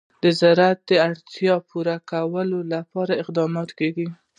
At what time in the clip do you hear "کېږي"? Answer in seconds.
3.79-4.07